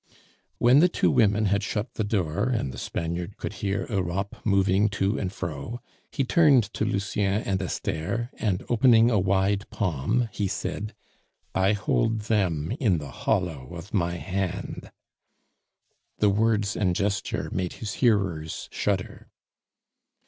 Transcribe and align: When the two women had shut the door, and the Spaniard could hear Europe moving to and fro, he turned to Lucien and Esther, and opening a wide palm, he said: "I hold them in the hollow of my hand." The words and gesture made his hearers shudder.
When 0.57 0.79
the 0.79 0.89
two 0.89 1.11
women 1.11 1.45
had 1.45 1.61
shut 1.61 1.93
the 1.93 2.03
door, 2.03 2.49
and 2.49 2.71
the 2.73 2.79
Spaniard 2.79 3.37
could 3.37 3.53
hear 3.61 3.85
Europe 3.87 4.35
moving 4.43 4.89
to 4.89 5.19
and 5.19 5.31
fro, 5.31 5.79
he 6.11 6.23
turned 6.23 6.63
to 6.73 6.83
Lucien 6.85 7.43
and 7.43 7.61
Esther, 7.61 8.31
and 8.39 8.65
opening 8.67 9.11
a 9.11 9.19
wide 9.19 9.69
palm, 9.69 10.27
he 10.31 10.47
said: 10.47 10.95
"I 11.53 11.73
hold 11.73 12.21
them 12.21 12.71
in 12.79 12.97
the 12.97 13.11
hollow 13.11 13.75
of 13.75 13.93
my 13.93 14.15
hand." 14.15 14.89
The 16.17 16.31
words 16.31 16.75
and 16.75 16.95
gesture 16.95 17.49
made 17.51 17.73
his 17.73 17.93
hearers 18.01 18.69
shudder. 18.71 19.29